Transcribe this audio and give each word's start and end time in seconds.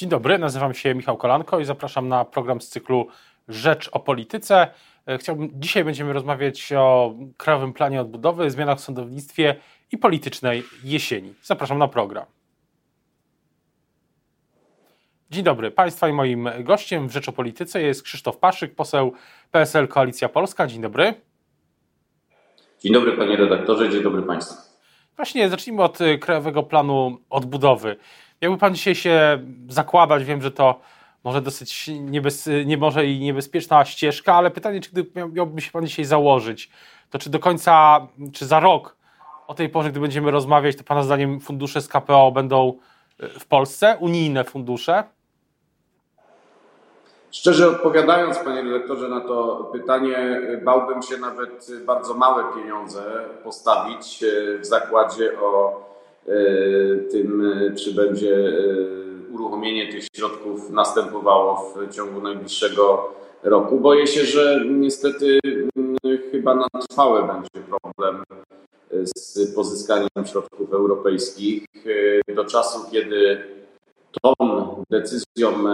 Dzień 0.00 0.08
dobry, 0.08 0.38
nazywam 0.38 0.74
się 0.74 0.94
Michał 0.94 1.16
Kolanko 1.16 1.60
i 1.60 1.64
zapraszam 1.64 2.08
na 2.08 2.24
program 2.24 2.60
z 2.60 2.68
cyklu 2.68 3.08
Rzecz 3.48 3.88
o 3.92 4.00
Polityce. 4.00 4.68
E, 5.06 5.18
chciałbym, 5.18 5.50
dzisiaj 5.54 5.84
będziemy 5.84 6.12
rozmawiać 6.12 6.72
o 6.72 7.14
Krajowym 7.36 7.72
Planie 7.72 8.00
Odbudowy, 8.00 8.50
zmianach 8.50 8.78
w 8.78 8.80
sądownictwie 8.80 9.56
i 9.92 9.98
politycznej 9.98 10.62
jesieni. 10.84 11.34
Zapraszam 11.42 11.78
na 11.78 11.88
program. 11.88 12.24
Dzień 15.30 15.44
dobry 15.44 15.70
Państwa 15.70 16.08
i 16.08 16.12
moim 16.12 16.48
gościem 16.60 17.08
w 17.08 17.12
Rzecz 17.12 17.28
o 17.28 17.32
Polityce 17.32 17.82
jest 17.82 18.02
Krzysztof 18.02 18.36
Paszyk, 18.36 18.74
poseł 18.74 19.12
PSL 19.50 19.88
Koalicja 19.88 20.28
Polska. 20.28 20.66
Dzień 20.66 20.80
dobry. 20.82 21.14
Dzień 22.80 22.92
dobry 22.92 23.12
panie 23.16 23.36
redaktorze, 23.36 23.90
dzień 23.90 24.02
dobry 24.02 24.22
Państwu. 24.22 24.70
Właśnie 25.16 25.48
zacznijmy 25.48 25.82
od 25.82 25.98
Krajowego 26.20 26.62
Planu 26.62 27.18
Odbudowy. 27.30 27.96
Jakby 28.40 28.58
pan 28.58 28.74
dzisiaj 28.74 28.94
się 28.94 29.38
zakładać, 29.68 30.24
wiem, 30.24 30.42
że 30.42 30.50
to 30.50 30.80
może 31.24 31.40
dosyć 31.40 31.90
niebez, 32.00 32.48
nie 32.64 32.76
może 32.76 33.06
i 33.06 33.20
niebezpieczna 33.20 33.84
ścieżka, 33.84 34.34
ale 34.34 34.50
pytanie, 34.50 34.80
czy 34.80 34.90
gdy 34.90 35.06
miałby 35.32 35.60
się 35.60 35.70
pan 35.70 35.86
dzisiaj 35.86 36.04
założyć, 36.04 36.70
to 37.10 37.18
czy 37.18 37.30
do 37.30 37.38
końca, 37.38 38.00
czy 38.32 38.46
za 38.46 38.60
rok 38.60 38.96
o 39.46 39.54
tej 39.54 39.68
porze, 39.68 39.90
gdy 39.90 40.00
będziemy 40.00 40.30
rozmawiać, 40.30 40.76
to 40.76 40.84
pana 40.84 41.02
zdaniem 41.02 41.40
fundusze 41.40 41.80
z 41.80 41.88
KPO 41.88 42.32
będą 42.32 42.78
e, 43.20 43.28
w 43.28 43.46
Polsce, 43.46 43.96
unijne 44.00 44.44
fundusze? 44.44 45.04
Szczerze 47.30 47.68
odpowiadając, 47.68 48.38
panie 48.38 48.62
redaktorze, 48.62 49.08
na 49.08 49.20
to 49.20 49.68
pytanie, 49.72 50.40
bałbym 50.64 51.02
się 51.02 51.16
nawet 51.16 51.70
bardzo 51.86 52.14
małe 52.14 52.44
pieniądze 52.54 53.24
postawić 53.44 54.22
e, 54.22 54.58
w 54.58 54.66
zakładzie 54.66 55.40
o 55.40 55.89
tym, 57.10 57.52
e, 57.52 57.74
czy 57.74 57.94
będzie 57.94 58.36
e, 58.36 59.34
uruchomienie 59.34 59.92
tych 59.92 60.04
środków 60.16 60.70
następowało 60.70 61.74
w 61.74 61.94
ciągu 61.94 62.20
najbliższego 62.20 63.14
roku. 63.42 63.80
Boję 63.80 64.06
się, 64.06 64.24
że 64.24 64.64
niestety 64.70 65.38
chyba 66.30 66.54
na 66.54 66.66
trwałe 66.88 67.26
będzie 67.26 67.68
problem 67.68 68.22
z 69.16 69.54
pozyskaniem 69.54 70.08
środków 70.24 70.72
europejskich. 70.72 71.66
Do 72.34 72.44
czasu, 72.44 72.90
kiedy 72.90 73.44
tą 74.22 74.32
decyzją 74.90 75.64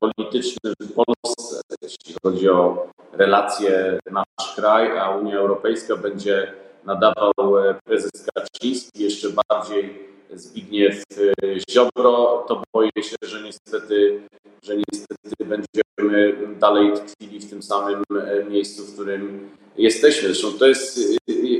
polityczną 0.00 0.72
w 0.80 0.92
Polsce, 0.92 1.60
jeśli 1.82 2.14
chodzi 2.22 2.48
o 2.48 2.86
relacje 3.12 3.98
nasz 4.10 4.56
kraj, 4.56 4.98
a 4.98 5.10
Unia 5.10 5.38
Europejska 5.38 5.96
będzie 5.96 6.52
nadawał 6.84 7.58
e, 7.58 7.74
prezes 7.84 8.10
Kaczyński, 8.34 9.04
jeszcze 9.04 9.28
bardziej 9.48 10.10
Zbigniew 10.32 11.02
e, 11.42 11.60
Ziobro, 11.70 12.44
to 12.48 12.62
boję 12.74 12.90
się, 13.02 13.16
że 13.22 13.42
niestety, 13.42 14.20
że 14.62 14.76
niestety 14.76 15.44
będziemy 15.44 16.36
dalej 16.58 16.92
tkwili 16.92 17.40
w 17.40 17.50
tym 17.50 17.62
samym 17.62 18.02
e, 18.10 18.44
miejscu, 18.44 18.84
w 18.84 18.92
którym 18.92 19.50
jesteśmy. 19.76 20.28
Zresztą 20.28 20.58
to 20.58 20.66
jest, 20.66 21.00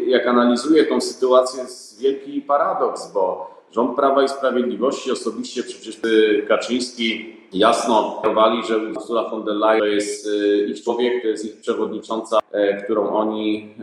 jak 0.06 0.27
analizuję 0.27 0.84
tą 0.84 1.00
sytuację, 1.00 1.62
jest 1.62 2.00
wielki 2.00 2.42
paradoks, 2.42 3.12
bo 3.12 3.50
rząd 3.72 3.96
Prawa 3.96 4.22
i 4.22 4.28
Sprawiedliwości, 4.28 5.12
osobiście 5.12 5.62
przecież 5.62 6.00
Kaczyński 6.48 7.39
jasno 7.52 8.22
mówili, 8.24 8.66
że 8.66 8.78
Ursula 8.78 9.30
von 9.30 9.44
der 9.44 9.54
Leyen 9.54 9.80
to 9.80 9.86
jest 9.86 10.28
ich 10.68 10.82
człowiek, 10.82 11.22
to 11.22 11.28
jest 11.28 11.44
ich 11.44 11.60
przewodnicząca, 11.60 12.38
którą 12.84 13.08
oni 13.08 13.74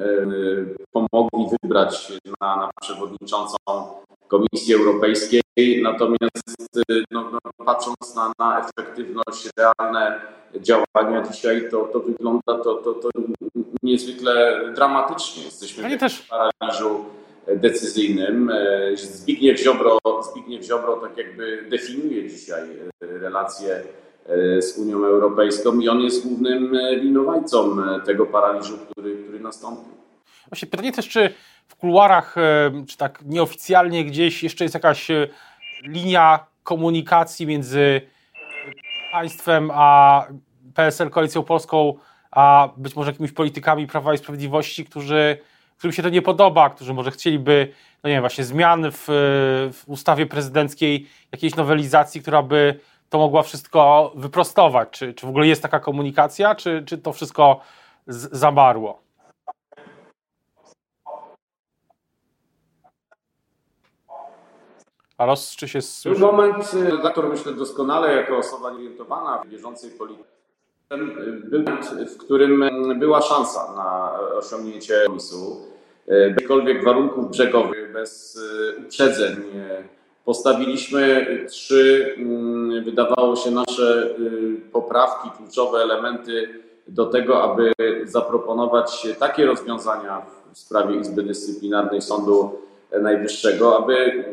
pomogli 0.91 1.45
wybrać 1.61 2.11
na, 2.41 2.55
na 2.55 2.69
przewodniczącą 2.81 3.57
Komisji 4.27 4.73
Europejskiej. 4.73 5.41
Natomiast 5.81 6.79
no, 7.11 7.29
no, 7.31 7.65
patrząc 7.65 8.15
na, 8.15 8.31
na 8.39 8.59
efektywność, 8.59 9.49
realne 9.57 10.21
działania 10.55 11.21
dzisiaj, 11.31 11.69
to, 11.71 11.83
to 11.93 11.99
wygląda 11.99 12.41
to, 12.63 12.75
to, 12.75 12.93
to 12.93 13.09
niezwykle 13.83 14.61
dramatycznie. 14.75 15.43
Jesteśmy 15.43 15.97
też... 15.97 16.17
w 16.17 16.29
paraliżu 16.29 17.05
decyzyjnym. 17.55 18.51
Zbigniew 18.95 19.59
Ziobro, 19.59 19.99
Zbigniew 20.31 20.65
Ziobro 20.65 20.95
tak 20.95 21.17
jakby 21.17 21.65
definiuje 21.69 22.29
dzisiaj 22.29 22.67
relacje 22.99 23.83
z 24.59 24.77
Unią 24.77 25.05
Europejską 25.05 25.79
i 25.79 25.89
on 25.89 25.99
jest 25.99 26.27
głównym 26.27 26.77
winowajcą 27.01 27.77
tego 28.05 28.25
paraliżu, 28.25 28.77
który, 28.77 29.15
który 29.23 29.39
nastąpił. 29.39 29.97
Właśnie 30.49 30.67
pytanie 30.67 30.91
też, 30.91 31.09
czy 31.09 31.33
w 31.67 31.75
kuluarach, 31.75 32.37
e, 32.37 32.71
czy 32.87 32.97
tak 32.97 33.19
nieoficjalnie 33.25 34.05
gdzieś 34.05 34.43
jeszcze 34.43 34.65
jest 34.65 34.73
jakaś 34.73 35.11
e, 35.11 35.27
linia 35.83 36.45
komunikacji 36.63 37.45
między 37.45 38.01
państwem 39.11 39.71
a 39.73 40.27
PSL, 40.73 41.09
Koalicją 41.09 41.43
Polską, 41.43 41.93
a 42.31 42.69
być 42.77 42.95
może 42.95 43.11
jakimiś 43.11 43.31
politykami 43.31 43.87
Prawa 43.87 44.13
i 44.13 44.17
Sprawiedliwości, 44.17 44.85
którzy, 44.85 45.37
którym 45.77 45.93
się 45.93 46.03
to 46.03 46.09
nie 46.09 46.21
podoba, 46.21 46.69
którzy 46.69 46.93
może 46.93 47.11
chcieliby, 47.11 47.73
no 48.03 48.07
nie 48.07 48.15
wiem, 48.15 48.23
właśnie 48.23 48.43
zmian 48.43 48.91
w, 48.91 49.05
w 49.73 49.83
ustawie 49.87 50.25
prezydenckiej, 50.25 51.07
jakiejś 51.31 51.55
nowelizacji, 51.55 52.21
która 52.21 52.43
by 52.43 52.79
to 53.09 53.17
mogła 53.17 53.43
wszystko 53.43 54.11
wyprostować. 54.15 54.89
Czy, 54.91 55.13
czy 55.13 55.25
w 55.25 55.29
ogóle 55.29 55.47
jest 55.47 55.61
taka 55.61 55.79
komunikacja, 55.79 56.55
czy, 56.55 56.83
czy 56.85 56.97
to 56.97 57.13
wszystko 57.13 57.59
z, 58.07 58.37
zamarło? 58.37 59.07
Aros, 65.17 65.55
czy 65.55 65.67
się 65.67 65.81
słyszy? 65.81 66.19
Był 66.19 66.31
moment, 66.31 66.73
redaktor 66.73 67.29
myślę 67.29 67.53
doskonale, 67.53 68.15
jako 68.15 68.37
osoba 68.37 68.71
nieorientowana 68.71 69.43
w 69.43 69.47
bieżącej 69.47 69.91
polityce, 69.91 70.36
był 71.43 71.63
moment, 71.63 71.85
w 71.85 72.17
którym 72.17 72.63
y, 72.63 72.95
była 72.95 73.21
szansa 73.21 73.73
na 73.75 74.19
osiągnięcie 74.37 74.93
kompromisu. 74.93 75.61
Y, 76.09 76.35
Jakkolwiek 76.39 76.83
warunków 76.83 77.31
brzegowych, 77.31 77.93
bez 77.93 78.39
uprzedzeń 78.85 79.35
postawiliśmy 80.25 81.27
trzy, 81.49 82.15
wydawało 82.85 83.35
się, 83.35 83.51
nasze 83.51 84.15
poprawki, 84.71 85.29
kluczowe 85.37 85.79
elementy 85.79 86.49
do 86.87 87.05
tego, 87.05 87.43
aby 87.43 87.71
zaproponować 88.03 89.07
takie 89.19 89.45
rozwiązania 89.45 90.21
w 90.53 90.57
sprawie 90.57 90.99
Izby 90.99 91.23
Dyscyplinarnej 91.23 92.01
Sądu 92.01 92.61
Najwyższego, 93.01 93.77
aby 93.77 94.25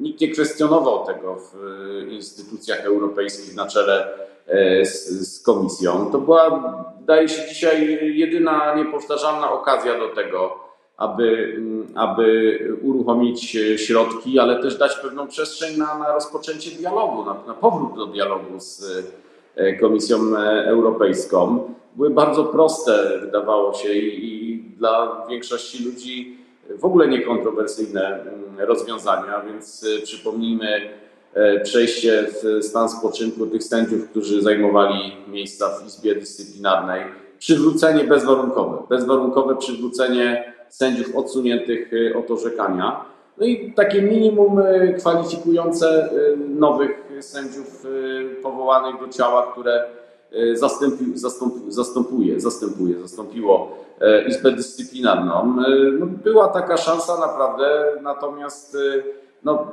nikt 0.00 0.20
nie 0.20 0.28
kwestionował 0.28 1.06
tego 1.06 1.36
w 1.36 1.54
e, 1.54 2.10
instytucjach 2.10 2.84
europejskich 2.84 3.54
na 3.54 3.66
czele 3.66 4.08
e, 4.46 4.84
z, 4.84 5.08
z 5.08 5.42
komisją. 5.42 6.10
To 6.12 6.18
była, 6.18 6.74
wydaje 7.00 7.28
się, 7.28 7.48
dzisiaj 7.48 7.98
jedyna 8.18 8.74
niepowtarzalna 8.74 9.52
okazja 9.52 9.98
do 9.98 10.08
tego, 10.08 10.58
aby, 10.96 11.56
aby 11.94 12.58
uruchomić 12.82 13.56
środki, 13.76 14.38
ale 14.38 14.62
też 14.62 14.78
dać 14.78 14.96
pewną 14.96 15.26
przestrzeń 15.26 15.78
na, 15.78 15.98
na 15.98 16.12
rozpoczęcie 16.12 16.70
dialogu, 16.70 17.24
na, 17.24 17.36
na 17.46 17.54
powrót 17.54 17.96
do 17.96 18.06
dialogu 18.06 18.60
z 18.60 18.84
e, 19.56 19.72
Komisją 19.76 20.36
Europejską. 20.66 21.74
Były 21.96 22.10
bardzo 22.10 22.44
proste, 22.44 23.18
wydawało 23.20 23.74
się, 23.74 23.92
i, 23.92 24.24
i 24.24 24.58
dla 24.58 25.26
większości 25.28 25.84
ludzi 25.84 26.39
w 26.78 26.84
ogóle 26.84 27.08
niekontrowersyjne 27.08 28.20
mm, 28.20 28.58
rozwiązania, 28.58 29.42
więc 29.46 29.86
e, 29.98 30.02
przypomnijmy 30.02 30.80
e, 31.34 31.60
przejście 31.60 32.26
w 32.42 32.64
stan 32.64 32.88
spoczynku 32.88 33.46
tych 33.46 33.64
sędziów, 33.64 34.08
którzy 34.10 34.42
zajmowali 34.42 35.12
miejsca 35.28 35.78
w 35.78 35.86
Izbie 35.86 36.14
Dyscyplinarnej, 36.14 37.04
przywrócenie 37.38 38.04
bezwarunkowe, 38.04 38.82
bezwarunkowe 38.88 39.56
przywrócenie 39.56 40.52
sędziów 40.68 41.16
odsuniętych 41.16 41.90
e, 41.92 42.18
od 42.18 42.30
orzekania. 42.30 43.04
No 43.38 43.46
i 43.46 43.72
takie 43.72 44.02
minimum 44.02 44.60
kwalifikujące 44.98 46.10
nowych 46.48 46.90
sędziów 47.20 47.86
powołanych 48.42 49.00
do 49.00 49.08
ciała, 49.08 49.52
które 49.52 49.84
zastępi, 50.54 51.04
zastępuje, 51.14 51.72
zastępuje, 51.72 52.40
zastępuje, 52.40 53.00
zastąpiło 53.00 53.80
E, 54.00 54.28
Izbę 54.28 54.52
Dyscyplinarną. 54.52 55.56
E, 55.66 55.70
no, 55.98 56.06
była 56.06 56.48
taka 56.48 56.76
szansa 56.76 57.20
naprawdę, 57.20 57.92
natomiast 58.02 58.74
e, 58.74 59.02
no, 59.44 59.72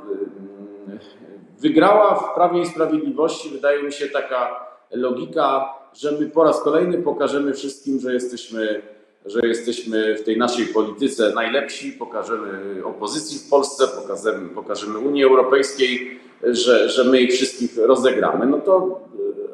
wygrała 1.60 2.14
w 2.14 2.34
Prawie 2.34 2.62
i 2.62 2.66
Sprawiedliwości, 2.66 3.50
wydaje 3.50 3.82
mi 3.82 3.92
się, 3.92 4.08
taka 4.08 4.68
logika, 4.90 5.74
że 5.94 6.12
my 6.12 6.26
po 6.26 6.44
raz 6.44 6.62
kolejny 6.62 6.98
pokażemy 6.98 7.54
wszystkim, 7.54 8.00
że 8.00 8.14
jesteśmy, 8.14 8.82
że 9.26 9.40
jesteśmy 9.42 10.14
w 10.14 10.24
tej 10.24 10.38
naszej 10.38 10.66
polityce 10.66 11.32
najlepsi, 11.34 11.92
pokażemy 11.92 12.84
opozycji 12.84 13.38
w 13.38 13.50
Polsce, 13.50 13.84
pokażemy, 13.88 14.48
pokażemy 14.48 14.98
Unii 14.98 15.24
Europejskiej, 15.24 16.20
że, 16.42 16.88
że 16.88 17.04
my 17.04 17.20
ich 17.20 17.32
wszystkich 17.32 17.78
rozegramy. 17.78 18.46
No 18.46 18.58
to 18.58 19.00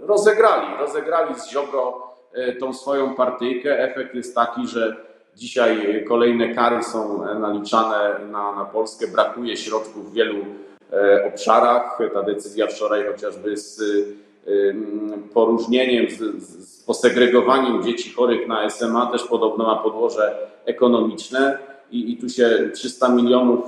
rozegrali, 0.06 0.66
rozegrali 0.80 1.34
z 1.34 1.50
Ziobro 1.50 2.14
E, 2.34 2.52
tą 2.52 2.72
swoją 2.72 3.14
partyjkę. 3.14 3.78
Efekt 3.78 4.14
jest 4.14 4.34
taki, 4.34 4.66
że 4.66 4.96
dzisiaj 5.36 6.04
kolejne 6.08 6.54
kary 6.54 6.82
są 6.82 7.24
naliczane 7.40 8.16
na, 8.30 8.52
na 8.52 8.64
Polskę, 8.64 9.08
brakuje 9.08 9.56
środków 9.56 10.10
w 10.10 10.14
wielu 10.14 10.36
obszarach. 11.28 11.98
Ta 12.14 12.22
decyzja 12.22 12.66
wczoraj 12.66 13.06
chociażby 13.06 13.56
z 13.56 13.82
poróżnieniem, 15.34 16.10
z, 16.10 16.44
z 16.58 16.82
posegregowaniem 16.82 17.82
dzieci 17.82 18.12
chorych 18.12 18.48
na 18.48 18.70
SMA 18.70 19.06
też 19.06 19.24
podobno 19.24 19.64
ma 19.64 19.76
podłoże 19.76 20.38
ekonomiczne 20.64 21.58
i, 21.90 22.12
i 22.12 22.16
tu 22.16 22.28
się 22.28 22.70
300 22.74 23.08
milionów 23.08 23.64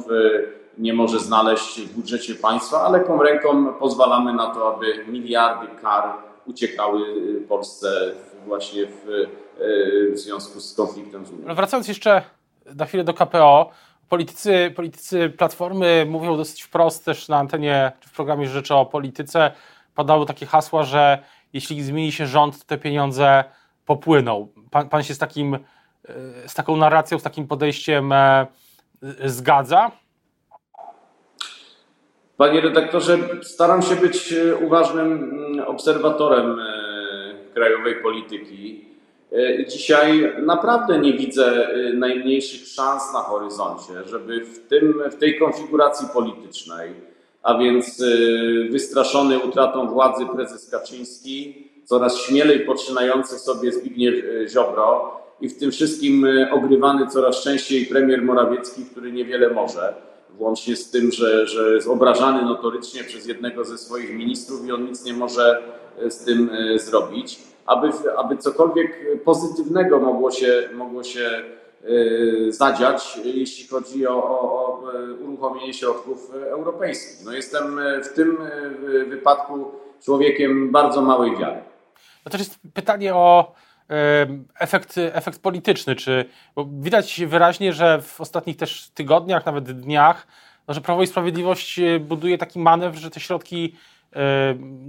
nie 0.78 0.94
może 0.94 1.18
znaleźć 1.18 1.80
w 1.80 1.94
budżecie 1.94 2.34
państwa, 2.34 2.80
ale 2.80 3.00
tą 3.00 3.22
ręką 3.22 3.74
pozwalamy 3.74 4.32
na 4.32 4.46
to, 4.46 4.74
aby 4.74 4.86
miliardy 5.08 5.66
kar 5.82 6.25
uciekały 6.46 7.00
Polsce 7.48 8.12
właśnie 8.46 8.86
w, 8.86 9.26
w 10.12 10.18
związku 10.18 10.60
z 10.60 10.74
konfliktem 10.74 11.26
z 11.26 11.30
Unią. 11.30 11.54
Wracając 11.54 11.88
jeszcze 11.88 12.22
na 12.74 12.86
chwilę 12.86 13.04
do 13.04 13.14
KPO, 13.14 13.70
politycy, 14.08 14.72
politycy 14.76 15.30
Platformy 15.30 16.06
mówią 16.08 16.36
dosyć 16.36 16.62
wprost 16.62 17.04
też 17.04 17.28
na 17.28 17.36
antenie 17.38 17.92
czy 18.00 18.08
w 18.08 18.12
programie 18.12 18.48
Rzeczy 18.48 18.74
o 18.74 18.86
Polityce, 18.86 19.52
padały 19.94 20.26
takie 20.26 20.46
hasła, 20.46 20.82
że 20.82 21.18
jeśli 21.52 21.82
zmieni 21.82 22.12
się 22.12 22.26
rząd, 22.26 22.58
to 22.58 22.64
te 22.64 22.78
pieniądze 22.78 23.44
popłyną. 23.86 24.48
Pan, 24.70 24.88
pan 24.88 25.02
się 25.02 25.14
z, 25.14 25.18
takim, 25.18 25.58
z 26.46 26.54
taką 26.54 26.76
narracją, 26.76 27.18
z 27.18 27.22
takim 27.22 27.46
podejściem 27.46 28.12
e, 28.12 28.46
zgadza? 29.24 29.90
Panie 32.36 32.60
redaktorze, 32.60 33.18
staram 33.42 33.82
się 33.82 33.96
być 33.96 34.34
uważnym 34.66 35.12
mm, 35.12 35.66
obserwatorem 35.66 36.58
e, 36.60 37.54
krajowej 37.54 37.94
polityki. 38.02 38.84
E, 39.32 39.66
dzisiaj 39.66 40.32
naprawdę 40.42 40.98
nie 40.98 41.12
widzę 41.12 41.68
najmniejszych 41.94 42.68
szans 42.68 43.12
na 43.12 43.20
horyzoncie, 43.20 43.92
żeby 44.06 44.44
w, 44.44 44.68
tym, 44.68 45.02
w 45.10 45.16
tej 45.16 45.38
konfiguracji 45.38 46.08
politycznej 46.14 46.90
a 47.46 47.58
więc 47.58 48.04
wystraszony 48.70 49.38
utratą 49.38 49.88
władzy 49.88 50.26
prezes 50.34 50.70
Kaczyński, 50.70 51.68
coraz 51.84 52.18
śmielej 52.18 52.60
poczynający 52.60 53.38
sobie 53.38 53.72
Zbigniew 53.72 54.14
Ziobro 54.48 55.20
i 55.40 55.48
w 55.48 55.58
tym 55.58 55.70
wszystkim 55.70 56.26
ogrywany 56.50 57.06
coraz 57.06 57.42
częściej 57.42 57.86
premier 57.86 58.22
Morawiecki, 58.22 58.84
który 58.84 59.12
niewiele 59.12 59.50
może, 59.50 59.94
włącznie 60.38 60.76
z 60.76 60.90
tym, 60.90 61.12
że, 61.12 61.46
że 61.46 61.74
jest 61.74 61.88
obrażany 61.88 62.42
notorycznie 62.42 63.04
przez 63.04 63.26
jednego 63.26 63.64
ze 63.64 63.78
swoich 63.78 64.14
ministrów 64.14 64.66
i 64.66 64.72
on 64.72 64.84
nic 64.84 65.04
nie 65.04 65.12
może 65.12 65.62
z 66.08 66.24
tym 66.24 66.50
zrobić. 66.76 67.38
Aby, 67.66 67.90
aby 68.16 68.36
cokolwiek 68.36 69.22
pozytywnego 69.24 69.98
mogło 69.98 70.30
się, 70.30 70.68
mogło 70.74 71.04
się 71.04 71.42
Y, 71.90 72.52
zadziać, 72.52 73.18
jeśli 73.24 73.68
chodzi 73.68 74.06
o, 74.06 74.14
o, 74.14 74.40
o, 74.40 74.82
uruchomienie 75.24 75.74
środków 75.74 76.34
europejskich. 76.34 77.24
No 77.26 77.32
jestem 77.32 77.80
w 78.04 78.08
tym 78.08 78.38
wypadku 79.08 79.70
człowiekiem 80.04 80.72
bardzo 80.72 81.02
małej 81.02 81.36
wiary. 81.36 81.60
No 82.24 82.30
to 82.30 82.38
jest 82.38 82.58
pytanie 82.74 83.14
o 83.14 83.54
efekt, 84.58 84.94
efekt 84.98 85.42
polityczny. 85.42 85.96
Czy, 85.96 86.24
bo 86.54 86.66
widać 86.72 87.20
wyraźnie, 87.26 87.72
że 87.72 88.02
w 88.02 88.20
ostatnich 88.20 88.56
też 88.56 88.90
tygodniach, 88.94 89.46
nawet 89.46 89.80
dniach, 89.80 90.26
no, 90.68 90.74
że 90.74 90.80
Prawo 90.80 91.02
i 91.02 91.06
Sprawiedliwość 91.06 91.78
y, 91.78 92.00
buduje 92.00 92.38
taki 92.38 92.58
manewr, 92.58 92.98
że 92.98 93.10
te 93.10 93.20
środki, 93.20 93.76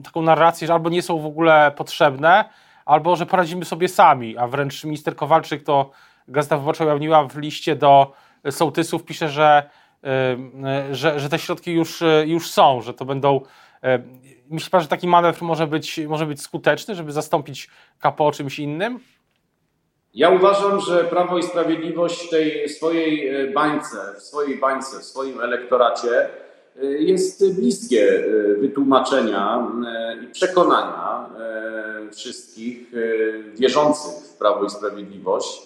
taką 0.04 0.22
narrację, 0.22 0.68
że 0.68 0.74
albo 0.74 0.90
nie 0.90 1.02
są 1.02 1.20
w 1.20 1.26
ogóle 1.26 1.72
potrzebne, 1.76 2.46
albo 2.86 3.16
że 3.16 3.26
poradzimy 3.26 3.66
sobie 3.66 3.88
sami, 3.88 4.38
a 4.38 4.48
wręcz 4.48 4.84
minister 4.84 5.16
Kowalczyk 5.16 5.64
to 5.64 5.92
Gazeta 6.28 6.58
Wyborcza 6.58 6.86
ujawniła 6.86 7.28
w 7.28 7.38
liście 7.38 7.76
do 7.76 8.14
sołtysów, 8.52 9.04
pisze, 9.04 9.30
że, 9.30 9.70
y, 10.92 10.96
że, 10.96 11.20
że 11.20 11.30
te 11.30 11.40
środki 11.40 11.72
już, 11.72 12.04
już 12.26 12.52
są, 12.52 12.82
że 12.82 12.94
to 12.94 13.06
będą. 13.06 13.42
Y, 13.84 14.04
myśli 14.50 14.72
pan, 14.72 14.82
że 14.82 14.88
taki 14.88 15.08
manewr 15.08 15.44
może 15.44 15.68
być, 15.68 16.00
może 16.08 16.26
być 16.26 16.42
skuteczny, 16.42 16.96
żeby 16.96 17.12
zastąpić 17.12 17.70
KPO 18.00 18.32
czymś 18.32 18.60
innym? 18.60 19.00
Ja 20.14 20.30
uważam, 20.30 20.80
że 20.80 21.04
Prawo 21.04 21.38
i 21.38 21.44
Sprawiedliwość 21.44 22.28
w 22.28 22.30
tej 22.30 22.70
swojej 22.70 23.32
bańce, 23.54 23.98
w 24.18 24.22
swojej 24.22 24.58
bańce, 24.58 25.00
w 25.00 25.04
swoim 25.04 25.42
elektoracie 25.42 26.30
jest 27.00 27.56
bliskie 27.56 28.24
wytłumaczenia 28.60 29.68
i 30.24 30.28
przekonania 30.28 31.30
wszystkich 32.12 32.92
wierzących 33.56 34.12
w 34.12 34.38
Prawo 34.38 34.66
i 34.66 34.70
Sprawiedliwość, 34.70 35.62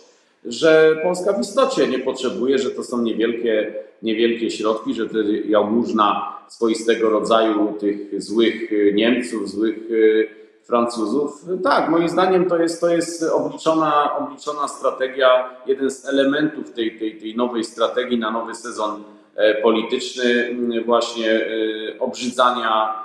że 0.45 0.95
Polska 1.03 1.33
w 1.33 1.41
istocie 1.41 1.87
nie 1.87 1.99
potrzebuje, 1.99 2.59
że 2.59 2.71
to 2.71 2.83
są 2.83 3.01
niewielkie, 3.01 3.73
niewielkie 4.01 4.51
środki, 4.51 4.93
że 4.93 5.09
to 5.09 5.17
jałmużna 5.45 6.40
swoistego 6.51 7.09
rodzaju 7.09 7.73
tych 7.79 8.23
złych 8.23 8.71
Niemców, 8.93 9.49
złych 9.49 9.77
e, 9.77 10.65
Francuzów. 10.65 11.45
Tak, 11.63 11.89
moim 11.89 12.09
zdaniem 12.09 12.45
to 12.45 12.57
jest, 12.57 12.81
to 12.81 12.89
jest 12.89 13.23
obliczona, 13.23 14.17
obliczona 14.17 14.67
strategia, 14.67 15.49
jeden 15.65 15.91
z 15.91 16.09
elementów 16.09 16.71
tej, 16.71 16.99
tej, 16.99 17.17
tej 17.19 17.35
nowej 17.35 17.63
strategii 17.63 18.19
na 18.19 18.31
nowy 18.31 18.55
sezon 18.55 19.03
e, 19.35 19.61
polityczny, 19.61 20.55
właśnie 20.85 21.31
e, 21.31 21.99
obrzydzania, 21.99 23.01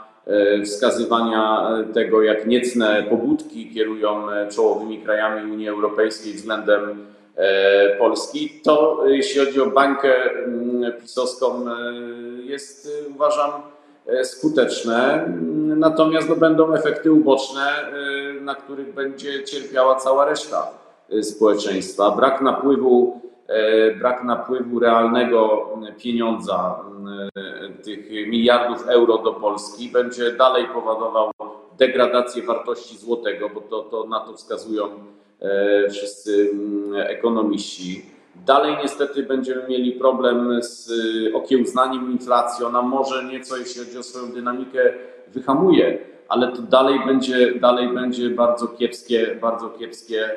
wskazywania 0.64 1.68
tego, 1.94 2.22
jak 2.22 2.46
niecne 2.46 3.06
pobudki 3.10 3.74
kierują 3.74 4.26
czołowymi 4.54 4.98
krajami 4.98 5.52
Unii 5.52 5.68
Europejskiej 5.68 6.32
względem 6.32 7.06
E, 7.36 7.96
Polski, 7.98 8.60
to 8.64 9.02
jeśli 9.06 9.44
chodzi 9.44 9.60
o 9.60 9.66
bańkę 9.66 10.14
pisowską 10.92 11.70
e, 11.70 11.72
jest 12.42 12.88
e, 13.06 13.08
uważam 13.08 13.50
skuteczne, 14.22 15.28
natomiast 15.76 16.28
no, 16.28 16.36
będą 16.36 16.74
efekty 16.74 17.12
uboczne, 17.12 17.66
na 18.40 18.54
których 18.54 18.94
będzie 18.94 19.44
cierpiała 19.44 19.94
cała 19.94 20.24
reszta 20.24 20.70
społeczeństwa. 21.22 22.10
Brak 22.10 22.40
napływu, 22.40 23.20
brak 23.98 24.24
napływu 24.24 24.78
realnego 24.78 25.68
pieniądza, 25.98 26.80
tych 27.84 28.10
miliardów 28.10 28.88
euro 28.88 29.18
do 29.18 29.32
Polski 29.32 29.88
będzie 29.88 30.32
dalej 30.32 30.66
powodował 30.74 31.30
degradację 31.78 32.42
wartości 32.42 32.98
złotego, 32.98 33.48
bo 33.48 33.60
to, 33.60 33.82
to 33.82 34.06
na 34.06 34.20
to 34.20 34.32
wskazują 34.32 34.88
E, 35.40 35.90
wszyscy 35.90 36.50
mm, 36.52 36.94
ekonomiści. 36.94 38.06
Dalej 38.46 38.76
niestety 38.82 39.22
będziemy 39.22 39.68
mieli 39.68 39.92
problem 39.92 40.62
z 40.62 40.90
y, 40.90 41.34
okiełznaniem 41.34 42.12
inflacji. 42.12 42.64
Ona 42.64 42.82
może 42.82 43.24
nieco, 43.24 43.56
jeśli 43.56 43.84
chodzi 43.84 43.98
o 43.98 44.02
swoją 44.02 44.32
dynamikę, 44.32 44.92
wyhamuje, 45.32 45.98
ale 46.28 46.52
to 46.52 46.62
dalej 46.62 47.00
będzie, 47.06 47.54
dalej 47.60 47.88
będzie 47.88 48.30
bardzo 48.30 48.68
kiepskie, 48.68 49.38
bardzo 49.40 49.70
kiepskie, 49.70 50.30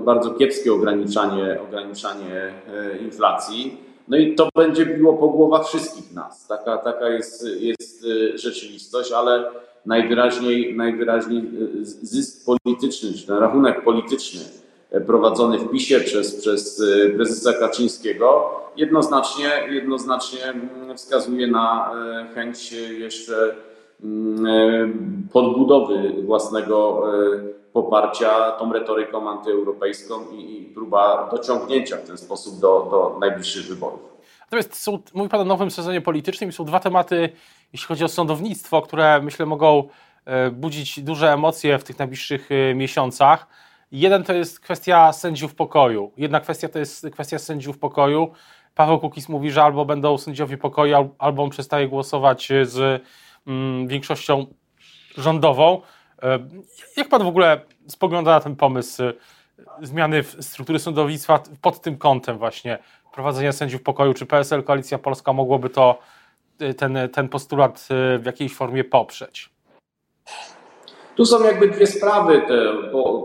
bardzo, 0.00 0.30
kiepskie 0.30 0.72
ograniczanie, 0.72 1.58
ograniczanie 1.68 2.52
e, 2.68 2.98
inflacji. 2.98 3.80
No 4.08 4.16
i 4.16 4.34
to 4.34 4.48
będzie 4.56 4.86
biło 4.86 5.14
po 5.14 5.28
głowach 5.28 5.66
wszystkich 5.66 6.14
nas. 6.14 6.46
Taka, 6.46 6.78
taka 6.78 7.08
jest, 7.08 7.46
jest 7.60 8.04
y, 8.04 8.38
rzeczywistość, 8.38 9.12
ale 9.12 9.50
najwyraźniej, 9.86 10.76
najwyraźniej 10.76 11.38
e, 11.38 11.84
zysk 11.84 12.46
polityczny, 12.46 13.12
czy 13.12 13.26
ten 13.26 13.36
rachunek 13.36 13.84
polityczny 13.84 14.40
e, 14.40 14.63
prowadzony 15.00 15.58
w 15.58 15.70
PiSie 15.70 16.00
przez, 16.00 16.40
przez 16.40 16.82
e, 16.82 17.10
prezesa 17.10 17.52
Kaczyńskiego 17.52 18.50
jednoznacznie, 18.76 19.50
jednoznacznie 19.70 20.44
mm, 20.44 20.96
wskazuje 20.96 21.46
na 21.46 21.90
chęć 22.34 22.72
jeszcze 22.98 23.54
mm, 24.04 25.28
podbudowy 25.32 26.22
własnego 26.22 27.02
poparcia 27.72 28.50
tą 28.50 28.72
retoryką 28.72 29.30
antyeuropejską 29.30 30.30
i, 30.30 30.58
i 30.58 30.64
próba 30.64 31.28
dociągnięcia 31.30 31.96
w 31.96 32.06
ten 32.06 32.18
sposób 32.18 32.60
do, 32.60 32.88
do 32.90 33.16
najbliższych 33.20 33.66
wyborów. 33.66 34.00
Natomiast 34.40 34.74
są, 34.74 34.98
mówi 35.14 35.28
Pan 35.28 35.40
o 35.40 35.44
nowym 35.44 35.70
sezonie 35.70 36.00
politycznym 36.00 36.50
i 36.50 36.52
są 36.52 36.64
dwa 36.64 36.80
tematy, 36.80 37.28
jeśli 37.72 37.86
chodzi 37.86 38.04
o 38.04 38.08
sądownictwo, 38.08 38.82
które 38.82 39.20
myślę 39.22 39.46
mogą 39.46 39.88
e, 40.24 40.50
budzić 40.50 41.00
duże 41.00 41.32
emocje 41.32 41.78
w 41.78 41.84
tych 41.84 41.98
najbliższych 41.98 42.48
e, 42.52 42.74
miesiącach. 42.74 43.46
Jeden 43.94 44.24
to 44.24 44.32
jest 44.32 44.60
kwestia 44.60 45.12
sędziów 45.12 45.54
pokoju. 45.54 46.12
Jedna 46.16 46.40
kwestia 46.40 46.68
to 46.68 46.78
jest 46.78 47.06
kwestia 47.12 47.38
sędziów 47.38 47.78
pokoju. 47.78 48.32
Paweł 48.74 49.00
Kukis 49.00 49.28
mówi, 49.28 49.50
że 49.50 49.62
albo 49.62 49.84
będą 49.84 50.18
sędziowie 50.18 50.56
pokoju, 50.56 51.14
albo 51.18 51.42
on 51.42 51.50
przestaje 51.50 51.88
głosować 51.88 52.48
z 52.62 53.02
mm, 53.46 53.88
większością 53.88 54.46
rządową. 55.18 55.80
E, 56.22 56.38
jak 56.96 57.08
pan 57.08 57.22
w 57.24 57.26
ogóle 57.26 57.60
spogląda 57.88 58.30
na 58.30 58.40
ten 58.40 58.56
pomysł 58.56 59.02
zmiany 59.82 60.22
struktury 60.22 60.78
sądownictwa 60.78 61.42
pod 61.60 61.80
tym 61.80 61.98
kątem 61.98 62.38
właśnie 62.38 62.78
prowadzenia 63.12 63.52
sędziów 63.52 63.82
pokoju, 63.82 64.14
czy 64.14 64.26
PSL 64.26 64.62
Koalicja 64.62 64.98
Polska 64.98 65.32
mogłoby 65.32 65.70
to, 65.70 65.98
ten, 66.76 66.98
ten 67.12 67.28
postulat 67.28 67.88
w 68.18 68.26
jakiejś 68.26 68.54
formie 68.54 68.84
poprzeć? 68.84 69.50
Tu 71.16 71.26
są 71.26 71.44
jakby 71.44 71.68
dwie 71.68 71.86
sprawy. 71.86 72.42
Te 72.48 72.72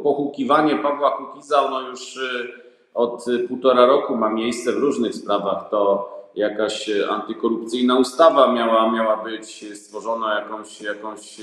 pohukiwanie 0.03 0.75
Pawła 0.75 1.11
Kukiza, 1.11 1.65
ono 1.65 1.89
już 1.89 2.17
y, 2.17 2.53
od 2.93 3.25
półtora 3.47 3.85
roku 3.85 4.15
ma 4.15 4.29
miejsce 4.29 4.71
w 4.71 4.77
różnych 4.77 5.15
sprawach. 5.15 5.69
To 5.69 6.09
jakaś 6.35 6.89
antykorupcyjna 7.09 7.99
ustawa 7.99 8.53
miała, 8.53 8.91
miała 8.91 9.23
być 9.23 9.77
stworzona 9.77 10.39
jakąś, 10.39 10.81
jakąś 10.81 11.41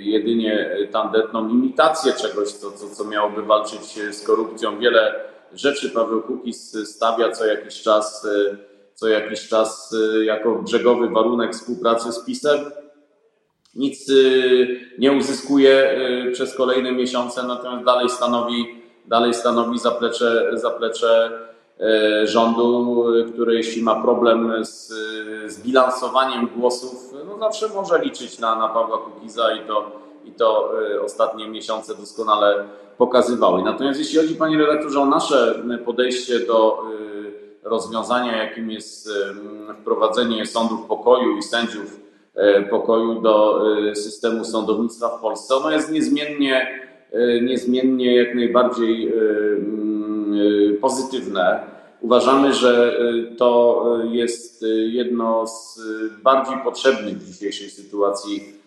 jedynie 0.00 0.76
tandetną 0.92 1.48
imitację 1.48 2.12
czegoś, 2.12 2.48
co, 2.48 2.70
co, 2.70 2.88
co 2.88 3.04
miałoby 3.04 3.42
walczyć 3.42 3.98
z 4.10 4.26
korupcją. 4.26 4.78
Wiele 4.78 5.24
rzeczy 5.54 5.90
Paweł 5.90 6.22
Kukiz 6.22 6.76
stawia 6.84 7.30
co 7.30 7.46
jakiś 7.46 7.82
czas, 7.82 8.26
co 8.94 9.08
jakiś 9.08 9.48
czas 9.48 9.96
jako 10.24 10.54
brzegowy 10.54 11.08
warunek 11.08 11.52
współpracy 11.52 12.12
z 12.12 12.24
PiSem. 12.24 12.58
Nic 13.74 14.12
nie 14.98 15.12
uzyskuje 15.12 16.00
przez 16.32 16.54
kolejne 16.54 16.92
miesiące, 16.92 17.42
natomiast 17.42 17.84
dalej 17.84 18.08
stanowi, 18.08 18.66
dalej 19.06 19.34
stanowi 19.34 19.78
zaplecze, 19.78 20.50
zaplecze 20.52 21.30
rządu, 22.24 23.04
który 23.32 23.54
jeśli 23.54 23.82
ma 23.82 24.02
problem 24.02 24.64
z, 24.64 24.88
z 25.46 25.62
bilansowaniem 25.62 26.48
głosów, 26.56 27.14
no 27.26 27.38
zawsze 27.38 27.68
może 27.68 27.98
liczyć 27.98 28.38
na, 28.38 28.56
na 28.56 28.68
Pawła 28.68 28.98
Kukiza 28.98 29.52
i 29.52 29.66
to, 29.66 29.92
i 30.24 30.32
to 30.32 30.72
ostatnie 31.04 31.48
miesiące 31.48 31.94
doskonale 31.94 32.64
pokazywały. 32.98 33.62
Natomiast 33.62 33.98
jeśli 33.98 34.18
chodzi, 34.18 34.34
panie 34.34 34.58
redaktorze, 34.58 35.00
o 35.00 35.06
nasze 35.06 35.62
podejście 35.84 36.38
do 36.40 36.82
rozwiązania, 37.62 38.44
jakim 38.44 38.70
jest 38.70 39.10
wprowadzenie 39.80 40.46
sądów 40.46 40.86
pokoju 40.86 41.36
i 41.36 41.42
sędziów 41.42 42.00
pokoju 42.70 43.20
do 43.20 43.62
systemu 43.94 44.44
sądownictwa 44.44 45.08
w 45.08 45.20
Polsce, 45.20 45.54
ono 45.54 45.70
jest 45.70 45.92
niezmiennie, 45.92 46.80
niezmiennie 47.42 48.16
jak 48.16 48.34
najbardziej 48.34 49.12
pozytywne. 50.80 51.60
Uważamy, 52.00 52.54
że 52.54 53.00
to 53.36 53.84
jest 54.10 54.64
jedno 54.86 55.46
z 55.46 55.80
bardziej 56.22 56.56
potrzebnych 56.64 57.18
w 57.18 57.32
dzisiejszej 57.32 57.70
sytuacji 57.70 58.60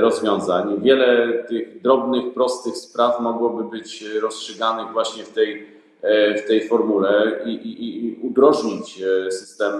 rozwiązań. 0.00 0.80
Wiele 0.82 1.32
tych 1.48 1.82
drobnych, 1.82 2.34
prostych 2.34 2.76
spraw 2.76 3.20
mogłoby 3.20 3.64
być 3.64 4.04
rozstrzyganych 4.22 4.92
właśnie 4.92 5.24
w 5.24 5.28
tej, 5.32 5.66
w 6.36 6.48
tej 6.48 6.68
formule 6.68 7.40
i, 7.46 7.50
i, 7.50 8.06
i 8.06 8.18
udrożnić 8.22 9.02
system 9.30 9.72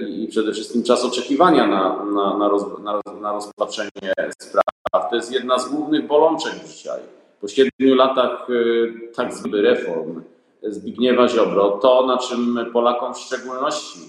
i, 0.00 0.24
i 0.24 0.28
przede 0.28 0.52
wszystkim 0.52 0.82
czas 0.82 1.04
oczekiwania 1.04 1.66
na, 1.66 2.04
na, 2.04 2.38
na, 2.38 2.48
roz, 2.48 2.62
na, 2.82 3.00
na 3.20 3.32
rozpatrzenie 3.32 4.12
spraw. 4.38 4.64
To 5.10 5.16
jest 5.16 5.32
jedna 5.32 5.58
z 5.58 5.68
głównych 5.68 6.06
bolączek 6.06 6.52
dzisiaj. 6.66 7.00
Po 7.40 7.48
siedmiu 7.48 7.94
latach 7.94 8.46
tak 9.16 9.34
zwanych 9.34 9.62
reform 9.62 10.22
Zbigniewa 10.62 11.28
Ziobro, 11.28 11.70
to 11.70 12.06
na 12.06 12.18
czym 12.18 12.58
Polakom 12.72 13.14
w 13.14 13.18
szczególności 13.18 14.00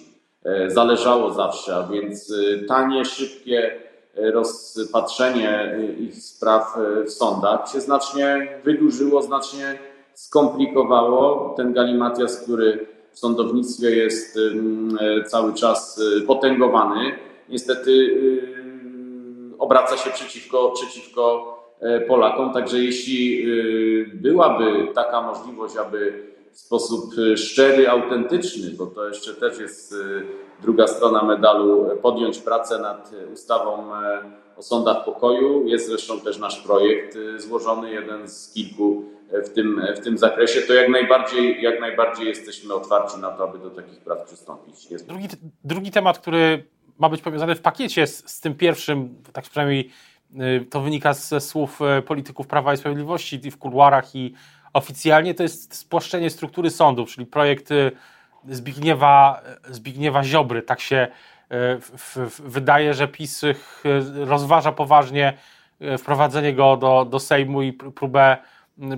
zależało 0.67 1.31
zawsze, 1.31 1.75
a 1.75 1.83
więc 1.83 2.33
tanie, 2.67 3.05
szybkie 3.05 3.79
rozpatrzenie 4.15 5.79
ich 5.99 6.15
spraw 6.15 6.77
w 7.05 7.09
sądach 7.09 7.69
się 7.71 7.81
znacznie 7.81 8.47
wydłużyło, 8.63 9.21
znacznie 9.21 9.79
skomplikowało. 10.13 11.53
Ten 11.57 11.73
galimatias, 11.73 12.39
który 12.39 12.92
w 13.13 13.19
sądownictwie 13.19 13.95
jest 13.95 14.39
cały 15.27 15.53
czas 15.53 16.01
potęgowany, 16.27 17.11
niestety 17.49 18.17
obraca 19.59 19.97
się 19.97 20.09
przeciwko, 20.09 20.71
przeciwko 20.71 21.53
Polakom. 22.07 22.53
Także 22.53 22.79
jeśli 22.79 23.45
byłaby 24.13 24.87
taka 24.95 25.21
możliwość, 25.21 25.77
aby 25.77 26.33
w 26.51 26.59
sposób 26.59 27.11
szczery, 27.35 27.89
autentyczny, 27.89 28.71
bo 28.77 28.85
to 28.85 29.07
jeszcze 29.07 29.33
też 29.33 29.59
jest 29.59 29.95
druga 30.61 30.87
strona 30.87 31.23
medalu, 31.23 31.85
podjąć 32.01 32.39
pracę 32.39 32.79
nad 32.79 33.11
ustawą 33.33 33.91
o 34.57 34.61
sądach 34.61 35.05
pokoju. 35.05 35.67
Jest 35.67 35.87
zresztą 35.87 36.19
też 36.19 36.39
nasz 36.39 36.59
projekt 36.59 37.17
złożony, 37.37 37.91
jeden 37.91 38.29
z 38.29 38.53
kilku 38.53 39.03
w 39.45 39.49
tym, 39.49 39.81
w 39.95 39.99
tym 39.99 40.17
zakresie, 40.17 40.61
to 40.61 40.73
jak 40.73 40.89
najbardziej, 40.89 41.61
jak 41.61 41.79
najbardziej 41.79 42.27
jesteśmy 42.27 42.73
otwarci 42.73 43.19
na 43.19 43.31
to, 43.31 43.49
aby 43.49 43.59
do 43.59 43.69
takich 43.69 43.99
prac 43.99 44.27
przystąpić. 44.27 44.91
Jest 44.91 45.07
drugi, 45.07 45.27
drugi 45.63 45.91
temat, 45.91 46.19
który 46.19 46.65
ma 46.99 47.09
być 47.09 47.21
powiązany 47.21 47.55
w 47.55 47.61
pakiecie 47.61 48.07
z, 48.07 48.31
z 48.31 48.39
tym 48.39 48.55
pierwszym, 48.55 49.15
tak 49.33 49.45
przynajmniej 49.45 49.89
to 50.69 50.81
wynika 50.81 51.13
ze 51.13 51.41
słów 51.41 51.79
polityków 52.05 52.47
Prawa 52.47 52.73
i 52.73 52.77
Sprawiedliwości 52.77 53.51
w 53.51 53.57
kuluarach 53.57 54.15
i 54.15 54.33
oficjalnie, 54.73 55.33
to 55.33 55.43
jest 55.43 55.75
spłaszczenie 55.75 56.29
struktury 56.29 56.69
sądów, 56.69 57.09
czyli 57.09 57.25
projekt 57.25 57.69
Zbigniewa, 58.49 59.41
Zbigniewa 59.69 60.23
Ziobry. 60.23 60.61
Tak 60.61 60.79
się 60.79 61.07
w, 61.79 61.91
w, 62.15 62.41
wydaje, 62.41 62.93
że 62.93 63.07
PiS 63.07 63.41
rozważa 64.15 64.71
poważnie 64.71 65.33
wprowadzenie 65.97 66.53
go 66.53 66.77
do, 66.77 67.05
do 67.05 67.19
Sejmu 67.19 67.61
i 67.61 67.73
próbę 67.73 68.37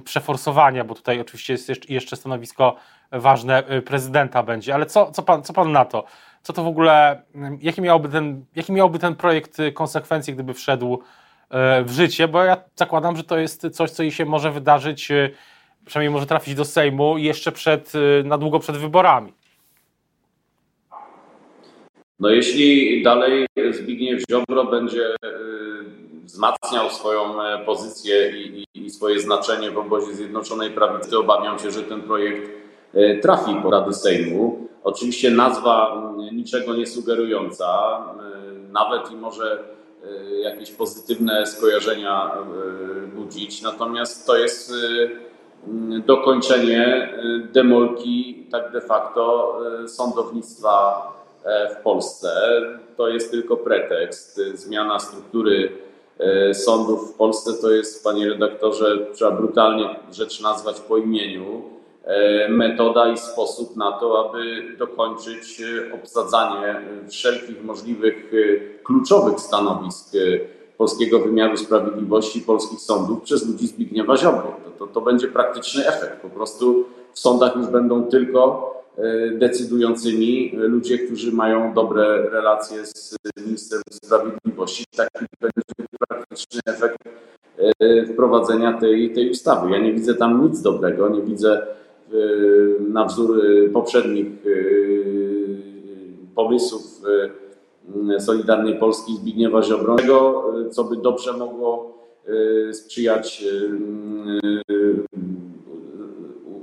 przeforsowania, 0.04 0.84
bo 0.84 0.96
tutaj 0.96 1.20
oczywiście 1.20 1.54
jest 1.54 1.90
jeszcze 1.90 2.16
stanowisko 2.16 2.76
ważne 3.12 3.64
prezydenta 3.86 4.44
będzie, 4.44 4.74
ale 4.74 4.86
co, 4.86 5.12
co, 5.12 5.24
pan, 5.24 5.44
co 5.44 5.54
pan 5.54 5.72
na 5.72 5.86
to? 5.86 6.06
Co 6.42 6.54
to 6.54 6.64
w 6.64 6.68
ogóle, 6.68 7.22
jaki 7.62 7.82
miałby, 7.82 8.10
ten, 8.10 8.46
jaki 8.56 8.74
miałby 8.74 9.00
ten 9.00 9.16
projekt 9.16 9.58
konsekwencje, 9.74 10.34
gdyby 10.34 10.54
wszedł 10.54 11.04
w 11.86 11.92
życie, 11.92 12.28
bo 12.28 12.44
ja 12.44 12.58
zakładam, 12.76 13.16
że 13.18 13.24
to 13.24 13.38
jest 13.38 13.70
coś, 13.70 13.92
co 13.92 14.12
się 14.12 14.26
może 14.26 14.52
wydarzyć, 14.52 15.12
przynajmniej 15.86 16.14
może 16.14 16.26
trafić 16.26 16.56
do 16.56 16.66
Sejmu 16.66 17.18
jeszcze 17.18 17.52
przed, 17.52 17.94
na 18.24 18.38
długo 18.38 18.60
przed 18.60 18.78
wyborami. 18.78 19.34
No 22.20 22.30
jeśli 22.30 23.04
dalej 23.04 23.48
Zbigniew 23.72 24.24
Ziobro 24.32 24.66
będzie 24.66 25.16
wzmacniał 26.26 26.90
swoją 26.90 27.34
pozycję 27.66 28.32
i, 28.32 28.66
i, 28.74 28.90
swoje 28.90 29.20
znaczenie 29.20 29.72
w 29.72 29.78
obozie 29.78 30.14
Zjednoczonej 30.14 30.72
Prawicy, 30.72 31.18
obawiam 31.18 31.60
się, 31.60 31.72
że 31.72 31.84
ten 31.84 32.02
projekt 32.02 32.52
trafi 33.22 33.56
po 33.64 33.72
Rady 33.72 33.94
Sejmu. 33.94 34.68
Oczywiście 34.84 35.32
nazwa 35.32 36.04
niczego 36.32 36.76
nie 36.76 36.88
sugerująca, 36.88 38.00
nawet 38.72 39.12
i 39.12 39.16
może 39.16 39.64
jakieś 40.44 40.72
pozytywne 40.72 41.46
skojarzenia 41.46 42.32
budzić, 43.16 43.62
natomiast 43.62 44.28
to 44.28 44.38
jest 44.38 44.74
dokończenie 46.06 47.14
demolki 47.54 48.48
tak 48.52 48.72
de 48.72 48.82
facto 48.82 49.56
sądownictwa 49.88 51.08
w 51.72 51.84
Polsce. 51.84 52.62
To 52.98 53.08
jest 53.08 53.32
tylko 53.32 53.58
pretekst. 53.58 54.42
Zmiana 54.54 55.00
struktury 55.00 55.72
sądów 56.54 57.12
w 57.12 57.14
Polsce 57.14 57.54
to 57.62 57.72
jest, 57.72 58.04
panie 58.04 58.30
redaktorze, 58.30 59.08
trzeba 59.14 59.32
brutalnie 59.32 60.00
rzecz 60.12 60.42
nazwać 60.42 60.80
po 60.80 60.98
imieniu, 60.98 61.62
metoda 62.50 63.12
i 63.12 63.18
sposób 63.18 63.76
na 63.76 63.92
to, 63.92 64.30
aby 64.30 64.64
dokończyć 64.78 65.62
obsadzanie 65.94 66.82
wszelkich 67.10 67.64
możliwych 67.64 68.32
kluczowych 68.84 69.40
stanowisk 69.40 70.14
polskiego 70.78 71.20
wymiaru 71.20 71.58
sprawiedliwości, 71.58 72.42
polskich 72.42 72.80
sądów 72.80 73.22
przez 73.22 73.48
ludzi 73.48 73.68
Zbigniewa 73.68 74.18
Ziobry. 74.18 74.48
To, 74.64 74.86
to, 74.86 74.94
to 74.94 75.02
będzie 75.02 75.28
praktyczny 75.28 75.88
efekt. 75.88 76.22
Po 76.22 76.30
prostu 76.30 76.86
w 77.14 77.20
sądach 77.20 77.56
już 77.56 77.68
będą 77.68 78.04
tylko 78.04 78.75
decydującymi 79.32 80.52
ludzie, 80.56 81.00
którzy 81.00 81.32
mają 81.32 81.74
dobre 81.74 82.30
relacje 82.30 82.86
z 82.86 83.18
ministrem 83.46 83.82
sprawiedliwości. 83.92 84.86
Taki 84.96 85.26
będzie 85.42 85.90
praktyczny 86.08 86.62
efekt 86.66 86.98
wprowadzenia 88.14 88.74
tej, 88.74 89.14
tej 89.14 89.32
ustawy. 89.32 89.72
Ja 89.72 89.80
nie 89.80 89.94
widzę 89.94 90.14
tam 90.14 90.48
nic 90.48 90.62
dobrego, 90.62 91.10
nie 91.10 91.22
widzę 91.22 91.68
na 92.80 93.06
wzór 93.06 93.42
poprzednich 93.74 94.28
pomysłów 96.36 97.02
Solidarnej 98.20 98.80
Polski 98.80 99.18
Zbigniewa 99.18 99.62
Ziobro, 99.62 100.44
co 100.72 100.84
by 100.84 100.98
dobrze 100.98 101.34
mogło 101.34 101.98
sprzyjać 102.74 103.44